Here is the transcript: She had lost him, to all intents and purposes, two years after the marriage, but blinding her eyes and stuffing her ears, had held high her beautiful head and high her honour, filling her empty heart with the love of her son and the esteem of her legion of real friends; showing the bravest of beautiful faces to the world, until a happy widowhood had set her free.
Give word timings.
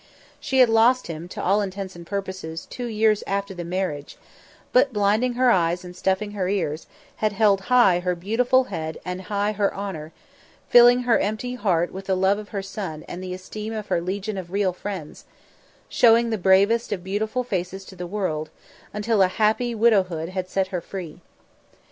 She 0.39 0.61
had 0.61 0.69
lost 0.69 1.05
him, 1.05 1.27
to 1.27 1.43
all 1.43 1.61
intents 1.61 1.95
and 1.95 2.07
purposes, 2.07 2.65
two 2.67 2.87
years 2.87 3.23
after 3.27 3.53
the 3.53 3.63
marriage, 3.63 4.17
but 4.73 4.91
blinding 4.91 5.33
her 5.33 5.51
eyes 5.51 5.85
and 5.85 5.95
stuffing 5.95 6.31
her 6.31 6.47
ears, 6.49 6.87
had 7.17 7.33
held 7.33 7.61
high 7.69 7.99
her 7.99 8.15
beautiful 8.15 8.63
head 8.63 8.97
and 9.05 9.21
high 9.21 9.51
her 9.51 9.71
honour, 9.75 10.11
filling 10.67 11.01
her 11.03 11.19
empty 11.19 11.53
heart 11.53 11.91
with 11.93 12.05
the 12.07 12.15
love 12.17 12.39
of 12.39 12.49
her 12.49 12.63
son 12.63 13.05
and 13.07 13.23
the 13.23 13.35
esteem 13.35 13.73
of 13.73 13.89
her 13.89 14.01
legion 14.01 14.39
of 14.39 14.51
real 14.51 14.73
friends; 14.73 15.25
showing 15.87 16.31
the 16.31 16.37
bravest 16.39 16.91
of 16.91 17.03
beautiful 17.03 17.43
faces 17.43 17.85
to 17.85 17.95
the 17.95 18.07
world, 18.07 18.49
until 18.95 19.21
a 19.21 19.27
happy 19.27 19.75
widowhood 19.75 20.29
had 20.29 20.49
set 20.49 20.69
her 20.69 20.81
free. 20.81 21.21